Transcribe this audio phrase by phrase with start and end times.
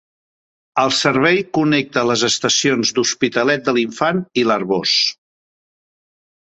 [0.83, 5.01] El servei connecta les estacions d'Hospitalet de l'Infant i l'Arboç.